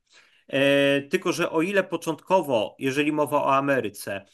e, 0.47 1.01
tylko 1.01 1.31
że 1.31 1.51
o 1.51 1.61
ile 1.61 1.83
początkowo, 1.83 2.75
jeżeli 2.79 3.11
mowa 3.11 3.43
o 3.43 3.55
Ameryce, 3.55 4.25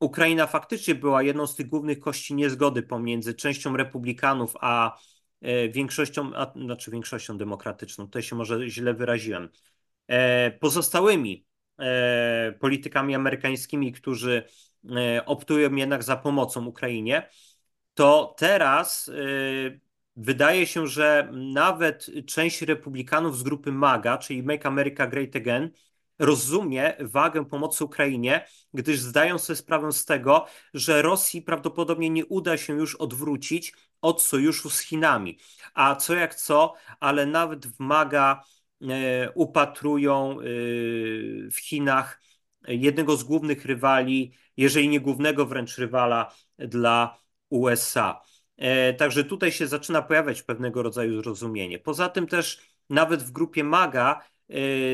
Ukraina 0.00 0.46
faktycznie 0.46 0.94
była 0.94 1.22
jedną 1.22 1.46
z 1.46 1.56
tych 1.56 1.66
głównych 1.66 1.98
kości 2.00 2.34
niezgody 2.34 2.82
pomiędzy 2.82 3.34
częścią 3.34 3.76
republikanów 3.76 4.56
a 4.60 4.98
E, 5.40 5.68
większością, 5.68 6.34
a, 6.34 6.52
znaczy 6.64 6.90
większością 6.90 7.38
demokratyczną, 7.38 8.04
tutaj 8.04 8.22
się 8.22 8.36
może 8.36 8.68
źle 8.70 8.94
wyraziłem, 8.94 9.48
e, 10.08 10.50
pozostałymi 10.50 11.46
e, 11.78 12.52
politykami 12.60 13.14
amerykańskimi, 13.14 13.92
którzy 13.92 14.42
optują 15.26 15.74
jednak 15.74 16.02
za 16.02 16.16
pomocą 16.16 16.66
Ukrainie, 16.66 17.28
to 17.94 18.34
teraz 18.38 19.10
wydaje 20.16 20.66
się, 20.66 20.86
że 20.86 21.28
nawet 21.32 22.06
część 22.26 22.62
republikanów 22.62 23.38
z 23.38 23.42
grupy 23.42 23.72
MAGA, 23.72 24.18
czyli 24.18 24.42
Make 24.42 24.66
America 24.66 25.06
Great 25.06 25.36
Again, 25.36 25.70
rozumie 26.18 26.96
wagę 27.00 27.44
pomocy 27.44 27.84
Ukrainie, 27.84 28.46
gdyż 28.74 28.98
zdają 29.00 29.38
sobie 29.38 29.56
sprawę 29.56 29.92
z 29.92 30.04
tego, 30.04 30.46
że 30.74 31.02
Rosji 31.02 31.42
prawdopodobnie 31.42 32.10
nie 32.10 32.26
uda 32.26 32.56
się 32.56 32.76
już 32.76 32.94
odwrócić 32.94 33.72
od 34.00 34.22
sojuszu 34.22 34.70
z 34.70 34.80
Chinami. 34.80 35.38
A 35.74 35.96
co 35.96 36.14
jak 36.14 36.34
co, 36.34 36.74
ale 37.00 37.26
nawet 37.26 37.66
w 37.66 37.80
MAGA 37.80 38.44
e, 38.82 39.30
upatrują 39.34 40.32
e, 40.32 40.44
w 41.50 41.56
Chinach 41.60 42.20
jednego 42.68 43.16
z 43.16 43.24
głównych 43.24 43.64
rywali, 43.64 44.32
jeżeli 44.56 44.88
nie 44.88 45.00
głównego 45.00 45.46
wręcz 45.46 45.78
rywala 45.78 46.34
dla 46.58 47.18
USA. 47.50 48.22
E, 48.56 48.94
także 48.94 49.24
tutaj 49.24 49.52
się 49.52 49.66
zaczyna 49.66 50.02
pojawiać 50.02 50.42
pewnego 50.42 50.82
rodzaju 50.82 51.22
zrozumienie. 51.22 51.78
Poza 51.78 52.08
tym 52.08 52.26
też 52.26 52.60
nawet 52.90 53.22
w 53.22 53.30
grupie 53.30 53.64
MAGA 53.64 54.24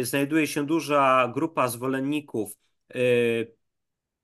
znajduje 0.03 0.47
się 0.47 0.67
duża 0.67 1.33
grupa 1.35 1.69
zwolenników 1.69 2.59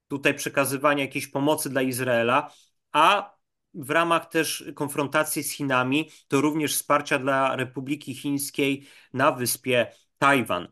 tutaj 0.08 0.34
przekazywania 0.34 1.04
jakiejś 1.04 1.26
pomocy 1.26 1.70
dla 1.70 1.82
Izraela, 1.82 2.50
a 2.92 3.36
w 3.74 3.90
ramach 3.90 4.26
też 4.26 4.64
konfrontacji 4.74 5.42
z 5.42 5.52
Chinami, 5.52 6.10
to 6.28 6.40
również 6.40 6.74
wsparcia 6.74 7.18
dla 7.18 7.56
Republiki 7.56 8.14
Chińskiej 8.14 8.86
na 9.12 9.32
wyspie 9.32 9.92
Tajwan. 10.18 10.68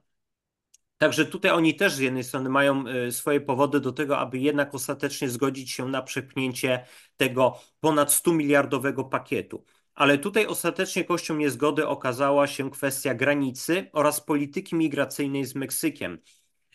Także 1.02 1.26
tutaj 1.26 1.50
oni 1.50 1.74
też 1.74 1.92
z 1.92 1.98
jednej 1.98 2.24
strony 2.24 2.50
mają 2.50 2.84
e, 2.86 3.12
swoje 3.12 3.40
powody 3.40 3.80
do 3.80 3.92
tego, 3.92 4.18
aby 4.18 4.38
jednak 4.38 4.74
ostatecznie 4.74 5.28
zgodzić 5.28 5.70
się 5.70 5.88
na 5.88 6.02
przepchnięcie 6.02 6.84
tego 7.16 7.60
ponad 7.80 8.12
100 8.12 8.32
miliardowego 8.32 9.04
pakietu. 9.04 9.64
Ale 9.94 10.18
tutaj 10.18 10.46
ostatecznie 10.46 11.04
kością 11.04 11.36
niezgody 11.36 11.86
okazała 11.86 12.46
się 12.46 12.70
kwestia 12.70 13.14
granicy 13.14 13.90
oraz 13.92 14.20
polityki 14.20 14.76
migracyjnej 14.76 15.44
z 15.44 15.54
Meksykiem. 15.54 16.18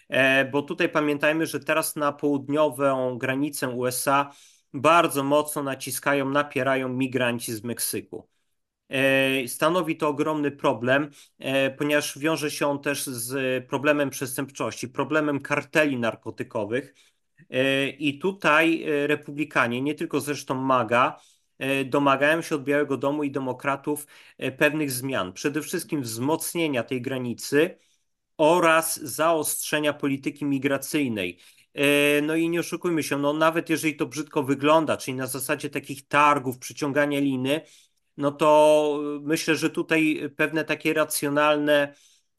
E, 0.10 0.46
bo 0.46 0.62
tutaj 0.62 0.90
pamiętajmy, 0.90 1.46
że 1.46 1.60
teraz 1.60 1.96
na 1.96 2.12
południową 2.12 3.18
granicę 3.18 3.70
USA 3.70 4.32
bardzo 4.74 5.24
mocno 5.24 5.64
naciskają, 5.64 6.30
napierają 6.30 6.90
migranci 6.90 7.54
z 7.54 7.64
Meksyku. 7.64 8.35
E, 8.90 9.48
stanowi 9.48 9.98
to 9.98 10.08
ogromny 10.08 10.52
problem, 10.52 11.10
e, 11.40 11.72
ponieważ 11.72 12.20
wiąże 12.20 12.52
się 12.52 12.68
on 12.68 12.80
też 12.80 13.06
z 13.06 13.66
problemem 13.68 14.10
przestępczości, 14.10 14.90
problemem 14.90 15.40
karteli 15.40 15.98
narkotykowych. 15.98 16.96
E, 17.50 17.90
I 17.90 18.20
tutaj 18.20 18.86
republikanie, 19.08 19.82
nie 19.82 19.96
tylko 19.96 20.20
zresztą 20.20 20.56
MAGA, 20.56 21.20
domagają 21.86 22.42
się 22.42 22.56
od 22.56 22.64
Białego 22.64 22.98
Domu 22.98 23.24
i 23.24 23.32
demokratów 23.32 24.08
pewnych 24.58 24.92
zmian. 24.92 25.34
Przede 25.34 25.62
wszystkim 25.62 26.02
wzmocnienia 26.02 26.84
tej 26.84 27.02
granicy 27.02 27.78
oraz 28.38 29.00
zaostrzenia 29.00 29.94
polityki 29.94 30.46
migracyjnej. 30.46 31.40
No 32.22 32.36
i 32.36 32.50
nie 32.50 32.60
oszukujmy 32.60 33.04
się, 33.04 33.18
no 33.18 33.34
nawet 33.34 33.70
jeżeli 33.70 33.96
to 33.96 34.06
brzydko 34.06 34.44
wygląda, 34.44 34.98
czyli 34.98 35.18
na 35.18 35.28
zasadzie 35.28 35.70
takich 35.70 36.08
targów, 36.08 36.58
przyciągania 36.58 37.20
liny, 37.20 37.62
no 38.18 38.32
to 38.32 39.00
myślę, 39.22 39.56
że 39.56 39.70
tutaj 39.70 40.30
pewne 40.36 40.66
takie 40.66 40.94
racjonalne 40.94 41.94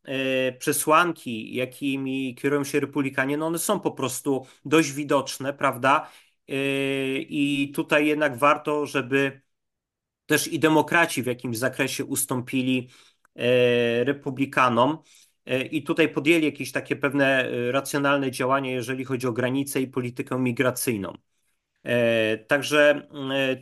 e, 0.05 0.53
przesłanki, 0.53 1.55
jakimi 1.55 2.35
kierują 2.35 2.65
się 2.65 2.81
republikanie, 2.81 3.37
no 3.37 3.47
one 3.47 3.59
są 3.59 3.81
po 3.81 3.91
prostu 3.91 4.47
dość 4.65 4.93
widoczne, 4.93 5.53
prawda? 5.55 6.11
E, 6.49 6.55
I 7.19 7.73
tutaj 7.75 8.07
jednak 8.07 8.37
warto, 8.39 8.87
żeby 8.87 9.41
też 10.27 10.49
i 10.49 10.59
demokraci 10.59 11.23
w 11.23 11.27
jakimś 11.27 11.59
zakresie 11.59 12.05
ustąpili 12.05 12.89
republikanom. 14.05 14.99
I 15.71 15.83
tutaj 15.83 16.09
podjęli 16.09 16.45
jakieś 16.45 16.73
takie 16.73 16.97
pewne 16.97 17.51
racjonalne 17.73 18.31
działania, 18.31 18.71
jeżeli 18.71 19.05
chodzi 19.05 19.27
o 19.27 19.33
granice 19.33 19.81
i 19.81 19.87
politykę 19.89 20.39
migracyjną. 20.39 21.13
E, 21.87 22.39
także 22.39 23.09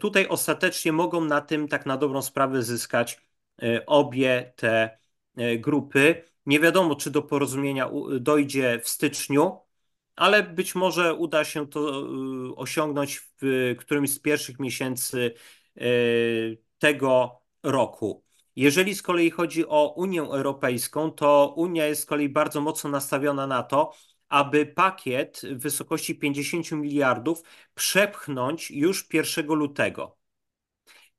tutaj 0.00 0.28
ostatecznie 0.28 0.92
mogą 0.92 1.24
na 1.24 1.40
tym 1.40 1.68
tak 1.68 1.86
na 1.86 1.96
dobrą 1.96 2.22
sprawę 2.22 2.62
zyskać 2.62 3.20
obie 3.86 4.52
te 4.56 4.98
grupy. 5.58 6.24
Nie 6.46 6.60
wiadomo, 6.60 6.94
czy 6.96 7.10
do 7.10 7.22
porozumienia 7.22 7.90
dojdzie 8.20 8.80
w 8.82 8.88
styczniu, 8.88 9.60
ale 10.16 10.42
być 10.42 10.74
może 10.74 11.14
uda 11.14 11.44
się 11.44 11.68
to 11.68 12.06
osiągnąć 12.56 13.18
w 13.18 13.74
którymś 13.78 14.10
z 14.10 14.20
pierwszych 14.20 14.58
miesięcy 14.58 15.34
tego 16.78 17.40
roku. 17.62 18.24
Jeżeli 18.56 18.94
z 18.94 19.02
kolei 19.02 19.30
chodzi 19.30 19.66
o 19.68 19.94
Unię 19.96 20.22
Europejską, 20.22 21.10
to 21.10 21.54
Unia 21.56 21.86
jest 21.86 22.02
z 22.02 22.06
kolei 22.06 22.28
bardzo 22.28 22.60
mocno 22.60 22.90
nastawiona 22.90 23.46
na 23.46 23.62
to, 23.62 23.92
aby 24.34 24.66
pakiet 24.66 25.42
w 25.44 25.58
wysokości 25.58 26.14
50 26.14 26.72
miliardów 26.72 27.42
przepchnąć 27.74 28.70
już 28.70 29.06
1 29.12 29.46
lutego. 29.46 30.16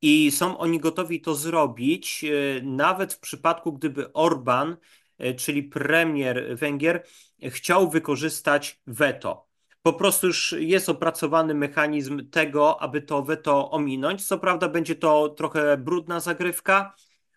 I 0.01 0.31
są 0.31 0.57
oni 0.57 0.79
gotowi 0.79 1.21
to 1.21 1.35
zrobić, 1.35 2.23
e, 2.23 2.61
nawet 2.61 3.13
w 3.13 3.19
przypadku, 3.19 3.73
gdyby 3.73 4.13
Orban, 4.13 4.77
e, 5.17 5.33
czyli 5.33 5.63
premier 5.63 6.57
Węgier, 6.57 7.05
chciał 7.49 7.89
wykorzystać 7.89 8.81
weto. 8.87 9.47
Po 9.81 9.93
prostu 9.93 10.27
już 10.27 10.55
jest 10.59 10.89
opracowany 10.89 11.53
mechanizm 11.53 12.29
tego, 12.29 12.81
aby 12.81 13.01
to 13.01 13.23
weto 13.23 13.71
ominąć. 13.71 14.27
Co 14.27 14.39
prawda, 14.39 14.69
będzie 14.69 14.95
to 14.95 15.29
trochę 15.29 15.77
brudna 15.77 16.19
zagrywka, 16.19 16.95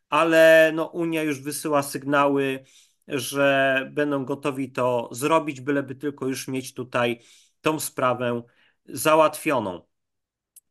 ale 0.09 0.73
no, 0.75 0.87
Unia 0.87 1.23
już 1.23 1.41
wysyła 1.41 1.83
sygnały, 1.83 2.65
że 3.09 3.89
będą 3.93 4.25
gotowi 4.25 4.73
to 4.73 5.09
zrobić, 5.13 5.61
byleby 5.61 5.95
tylko 5.95 6.27
już 6.27 6.49
mieć 6.49 6.75
tutaj 6.75 7.21
tą 7.61 7.81
sprawę 7.81 8.43
załatwioną. 8.85 9.83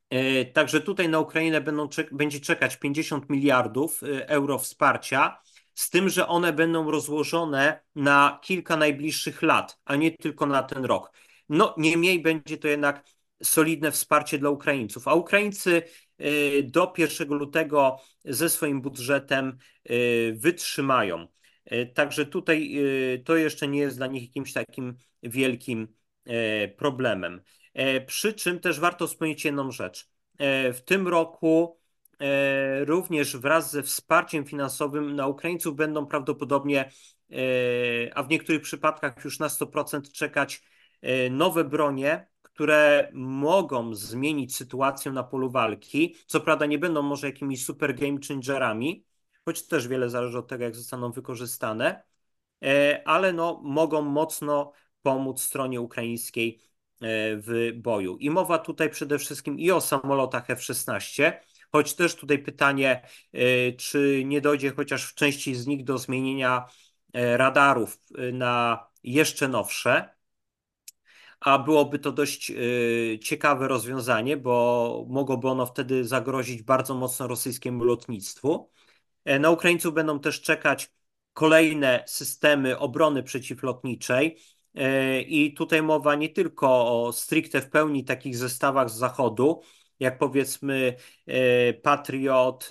E, 0.09 0.45
także 0.45 0.81
tutaj 0.81 1.09
na 1.09 1.19
Ukrainę 1.19 1.61
będą, 1.61 1.89
będzie 2.11 2.39
czekać 2.39 2.77
50 2.77 3.29
miliardów 3.29 4.03
e, 4.03 4.29
euro 4.29 4.57
wsparcia, 4.57 5.41
z 5.75 5.89
tym, 5.89 6.09
że 6.09 6.27
one 6.27 6.53
będą 6.53 6.91
rozłożone 6.91 7.81
na 7.95 8.39
kilka 8.43 8.77
najbliższych 8.77 9.41
lat, 9.41 9.79
a 9.85 9.95
nie 9.95 10.11
tylko 10.11 10.45
na 10.45 10.63
ten 10.63 10.85
rok. 10.85 11.11
No, 11.49 11.75
niemniej 11.77 12.21
będzie 12.21 12.57
to 12.57 12.67
jednak 12.67 13.03
solidne 13.43 13.91
wsparcie 13.91 14.37
dla 14.37 14.49
Ukraińców, 14.49 15.07
a 15.07 15.13
Ukraińcy 15.13 15.83
Y, 16.21 16.63
do 16.63 16.93
1 16.97 17.29
lutego 17.29 17.97
ze 18.25 18.49
swoim 18.49 18.81
budżetem 18.81 19.57
wytrzymają. 20.33 21.27
Y, 21.71 21.85
także 21.85 22.25
tutaj 22.25 22.75
to 23.25 23.35
jeszcze 23.35 23.67
nie 23.67 23.79
jest 23.79 23.97
dla 23.97 24.07
nich 24.07 24.23
jakimś 24.23 24.53
takim 24.53 24.95
wielkim 25.23 25.87
problemem. 26.77 27.41
Przy 28.05 28.33
czym 28.33 28.59
też 28.59 28.79
warto 28.79 29.07
wspomnieć 29.07 29.45
jedną 29.45 29.71
rzecz. 29.71 30.09
W 30.73 30.79
tym 30.85 31.07
roku 31.07 31.79
również 32.79 33.37
wraz 33.37 33.71
ze 33.71 33.83
wsparciem 33.83 34.45
finansowym 34.45 35.15
na 35.15 35.27
Ukraińców 35.27 35.75
będą 35.75 36.05
prawdopodobnie, 36.05 36.91
a 38.15 38.23
w 38.23 38.29
niektórych 38.29 38.61
przypadkach 38.61 39.25
już 39.25 39.39
na 39.39 39.47
100% 39.47 40.11
czekać 40.11 40.63
nowe 41.31 41.63
bronie, 41.63 42.27
które 42.41 43.09
mogą 43.13 43.95
zmienić 43.95 44.55
sytuację 44.55 45.11
na 45.11 45.23
polu 45.23 45.49
walki. 45.49 46.15
Co 46.25 46.41
prawda 46.41 46.65
nie 46.65 46.79
będą 46.79 47.01
może 47.01 47.27
jakimiś 47.27 47.65
super 47.65 47.95
game 47.95 48.17
changerami, 48.27 49.05
choć 49.47 49.67
też 49.67 49.87
wiele 49.87 50.09
zależy 50.09 50.37
od 50.37 50.47
tego, 50.47 50.63
jak 50.63 50.75
zostaną 50.75 51.11
wykorzystane, 51.11 52.03
ale 53.05 53.33
no, 53.33 53.61
mogą 53.63 54.01
mocno 54.01 54.71
pomóc 55.01 55.41
stronie 55.41 55.81
ukraińskiej 55.81 56.61
w 57.37 57.71
boju. 57.75 58.17
I 58.17 58.29
mowa 58.29 58.57
tutaj 58.57 58.89
przede 58.89 59.19
wszystkim 59.19 59.59
i 59.59 59.71
o 59.71 59.81
samolotach 59.81 60.49
F-16, 60.49 61.31
choć 61.71 61.93
też 61.93 62.15
tutaj 62.15 62.39
pytanie, 62.39 63.01
czy 63.77 64.23
nie 64.25 64.41
dojdzie 64.41 64.71
chociaż 64.71 65.05
w 65.05 65.15
części 65.15 65.55
z 65.55 65.67
nich 65.67 65.83
do 65.83 65.97
zmienienia 65.97 66.65
radarów 67.13 67.99
na 68.33 68.85
jeszcze 69.03 69.47
nowsze, 69.47 70.09
a 71.39 71.59
byłoby 71.59 71.99
to 71.99 72.11
dość 72.11 72.51
ciekawe 73.21 73.67
rozwiązanie, 73.67 74.37
bo 74.37 75.05
mogłoby 75.09 75.47
ono 75.49 75.65
wtedy 75.65 76.05
zagrozić 76.05 76.63
bardzo 76.63 76.95
mocno 76.95 77.27
rosyjskiemu 77.27 77.83
lotnictwu. 77.83 78.69
E, 79.27 79.39
na 79.39 79.49
Ukraińców 79.49 79.93
będą 79.93 80.19
też 80.19 80.41
czekać 80.41 80.91
kolejne 81.33 82.03
systemy 82.07 82.79
obrony 82.79 83.23
przeciwlotniczej. 83.23 84.37
E, 84.75 85.21
I 85.21 85.53
tutaj 85.53 85.81
mowa 85.81 86.15
nie 86.15 86.29
tylko 86.29 86.67
o 87.03 87.13
stricte 87.13 87.61
w 87.61 87.69
pełni 87.69 88.05
takich 88.05 88.37
zestawach 88.37 88.89
z 88.89 88.97
zachodu, 88.97 89.61
jak 89.99 90.17
powiedzmy 90.17 90.95
e, 91.25 91.73
Patriot, 91.73 92.69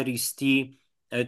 Iris-T, 0.00 0.44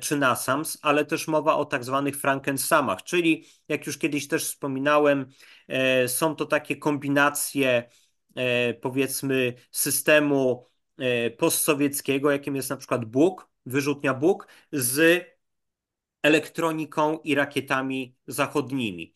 czy 0.01 0.17
NASAMS, 0.17 0.79
ale 0.83 1.05
też 1.05 1.29
mowa 1.29 1.57
o 1.57 1.65
tak 1.65 1.85
zwanych 1.85 2.17
Frankensamach, 2.17 3.03
czyli 3.03 3.45
jak 3.69 3.87
już 3.87 3.99
kiedyś 3.99 4.29
też 4.29 4.45
wspominałem, 4.45 5.27
są 6.07 6.37
to 6.37 6.47
takie 6.47 6.77
kombinacje 6.77 7.89
powiedzmy 8.81 9.55
systemu 9.71 10.67
postsowieckiego, 11.39 12.31
jakim 12.31 12.57
jest 12.57 12.71
na 12.71 12.77
przykład 12.77 13.05
Bóg, 13.05 13.49
wyrzutnia 13.69 14.15
Bóg, 14.15 14.49
z 14.73 15.25
elektroniką 16.23 17.19
i 17.19 17.35
rakietami 17.35 18.17
zachodnimi. 18.27 19.15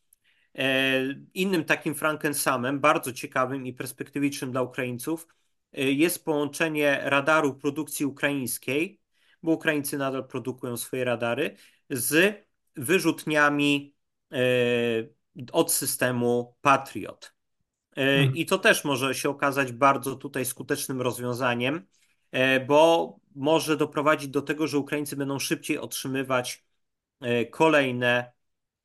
Innym 1.34 1.64
takim 1.64 1.94
Frankensamem, 1.94 2.80
bardzo 2.80 3.12
ciekawym 3.12 3.66
i 3.66 3.72
perspektywicznym 3.72 4.52
dla 4.52 4.62
Ukraińców, 4.62 5.28
jest 5.72 6.24
połączenie 6.24 7.00
radaru 7.02 7.54
produkcji 7.54 8.06
ukraińskiej 8.06 9.02
bo 9.42 9.52
Ukraińcy 9.52 9.98
nadal 9.98 10.28
produkują 10.28 10.76
swoje 10.76 11.04
radary, 11.04 11.56
z 11.90 12.36
wyrzutniami 12.76 13.94
e, 14.32 14.36
od 15.52 15.72
systemu 15.72 16.56
Patriot. 16.60 17.34
E, 17.96 18.00
mhm. 18.00 18.36
I 18.36 18.46
to 18.46 18.58
też 18.58 18.84
może 18.84 19.14
się 19.14 19.30
okazać 19.30 19.72
bardzo 19.72 20.16
tutaj 20.16 20.44
skutecznym 20.44 21.00
rozwiązaniem, 21.00 21.86
e, 22.30 22.60
bo 22.60 23.16
może 23.34 23.76
doprowadzić 23.76 24.28
do 24.28 24.42
tego, 24.42 24.66
że 24.66 24.78
Ukraińcy 24.78 25.16
będą 25.16 25.38
szybciej 25.38 25.78
otrzymywać 25.78 26.64
kolejne 27.50 28.32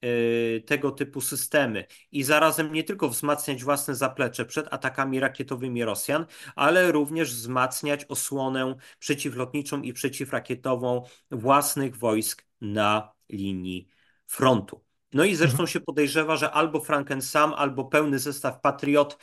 Y, 0.05 0.63
tego 0.65 0.91
typu 0.91 1.21
systemy 1.21 1.85
i 2.11 2.23
zarazem 2.23 2.73
nie 2.73 2.83
tylko 2.83 3.09
wzmacniać 3.09 3.63
własne 3.63 3.95
zaplecze 3.95 4.45
przed 4.45 4.73
atakami 4.73 5.19
rakietowymi 5.19 5.83
Rosjan, 5.83 6.25
ale 6.55 6.91
również 6.91 7.33
wzmacniać 7.33 8.05
osłonę 8.05 8.75
przeciwlotniczą 8.99 9.81
i 9.81 9.93
przeciwrakietową 9.93 11.03
własnych 11.31 11.97
wojsk 11.97 12.45
na 12.61 13.13
linii 13.29 13.87
frontu. 14.27 14.83
No 15.13 15.23
i 15.23 15.35
zresztą 15.35 15.53
mhm. 15.53 15.67
się 15.67 15.79
podejrzewa, 15.79 16.35
że 16.35 16.51
albo 16.51 16.79
Frankensam, 16.79 17.53
albo 17.53 17.85
pełny 17.85 18.19
zestaw 18.19 18.61
Patriot 18.61 19.17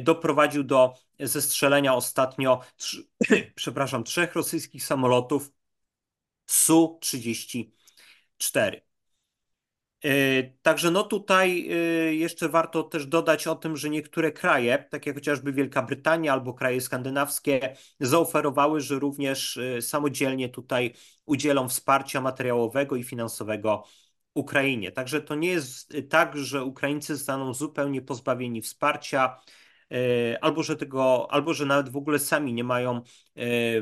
doprowadził 0.00 0.64
do 0.64 0.94
zestrzelenia 1.20 1.94
ostatnio, 1.94 2.60
przepraszam, 3.54 4.04
trzech 4.04 4.34
rosyjskich 4.34 4.84
samolotów 4.84 5.50
Su-34. 6.46 8.80
E, 10.04 10.42
także 10.62 10.90
no 10.90 11.04
tutaj 11.04 11.68
e, 11.70 11.74
jeszcze 12.14 12.48
warto 12.48 12.82
też 12.82 13.06
dodać 13.06 13.46
o 13.46 13.54
tym, 13.54 13.76
że 13.76 13.90
niektóre 13.90 14.32
kraje, 14.32 14.86
tak 14.90 15.06
jak 15.06 15.16
chociażby 15.16 15.52
Wielka 15.52 15.82
Brytania 15.82 16.32
albo 16.32 16.54
kraje 16.54 16.80
skandynawskie, 16.80 17.76
zaoferowały, 18.00 18.80
że 18.80 18.98
również 18.98 19.56
e, 19.56 19.82
samodzielnie 19.82 20.48
tutaj 20.48 20.94
udzielą 21.26 21.68
wsparcia 21.68 22.20
materiałowego 22.20 22.96
i 22.96 23.04
finansowego 23.04 23.84
Ukrainie. 24.34 24.92
Także 24.92 25.20
to 25.20 25.34
nie 25.34 25.48
jest 25.48 25.96
tak, 26.08 26.36
że 26.36 26.64
Ukraińcy 26.64 27.16
zostaną 27.16 27.54
zupełnie 27.54 28.02
pozbawieni 28.02 28.62
wsparcia, 28.62 29.40
albo 30.40 30.62
że 30.62 30.76
tego, 30.76 31.26
albo 31.30 31.54
że 31.54 31.66
nawet 31.66 31.88
w 31.88 31.96
ogóle 31.96 32.18
sami 32.18 32.52
nie 32.52 32.64
mają 32.64 33.02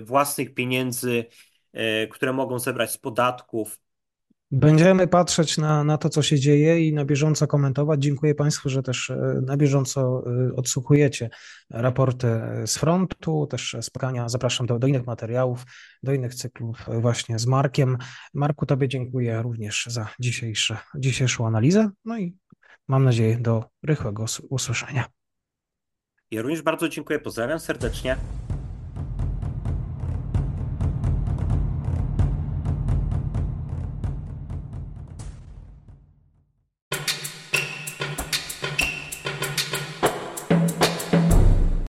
własnych 0.00 0.54
pieniędzy, 0.54 1.24
które 2.10 2.32
mogą 2.32 2.58
zebrać 2.58 2.90
z 2.90 2.98
podatków 2.98 3.80
Będziemy 4.50 5.08
patrzeć 5.08 5.58
na, 5.58 5.84
na 5.84 5.98
to, 5.98 6.08
co 6.08 6.22
się 6.22 6.38
dzieje 6.38 6.88
i 6.88 6.92
na 6.92 7.04
bieżąco 7.04 7.46
komentować. 7.46 8.02
Dziękuję 8.02 8.34
Państwu, 8.34 8.68
że 8.68 8.82
też 8.82 9.10
e, 9.10 9.40
na 9.46 9.56
bieżąco 9.56 10.24
e, 10.26 10.54
odsłuchujecie 10.54 11.30
raporty 11.70 12.28
z 12.66 12.78
frontu, 12.78 13.46
też 13.50 13.76
spotkania. 13.80 14.28
Zapraszam 14.28 14.66
do, 14.66 14.78
do 14.78 14.86
innych 14.86 15.06
materiałów, 15.06 15.64
do 16.02 16.12
innych 16.12 16.34
cyklów 16.34 16.86
właśnie 16.88 17.38
z 17.38 17.46
Markiem. 17.46 17.98
Marku, 18.34 18.66
Tobie 18.66 18.88
dziękuję 18.88 19.42
również 19.42 19.86
za 19.86 20.08
dzisiejsze, 20.20 20.76
dzisiejszą 20.94 21.46
analizę. 21.46 21.90
No 22.04 22.18
i 22.18 22.36
mam 22.88 23.04
nadzieję 23.04 23.38
do 23.38 23.64
rychłego 23.82 24.24
usłyszenia. 24.50 25.04
Ja 26.30 26.42
również 26.42 26.62
bardzo 26.62 26.88
dziękuję. 26.88 27.18
Pozdrawiam 27.18 27.60
serdecznie. 27.60 28.16